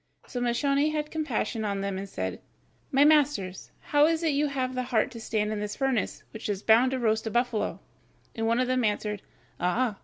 So 0.25 0.41
Moscione 0.41 0.91
had 0.91 1.11
compassion 1.11 1.63
on 1.63 1.81
them 1.81 1.95
and 1.99 2.09
said, 2.09 2.41
"My 2.91 3.05
masters, 3.05 3.69
how 3.81 4.07
is 4.07 4.23
it 4.23 4.29
you 4.33 4.47
have 4.47 4.73
the 4.73 4.81
heart 4.89 5.11
to 5.11 5.19
stand 5.21 5.51
in 5.53 5.59
this 5.59 5.75
furnace, 5.75 6.23
which 6.31 6.49
is 6.49 6.63
bound 6.63 6.89
to 6.89 6.97
roast 6.97 7.27
a 7.27 7.29
buffalo?" 7.29 7.79
And 8.33 8.47
one 8.47 8.59
of 8.59 8.65
them 8.65 8.83
answered: 8.83 9.21
"Ah! 9.59 9.97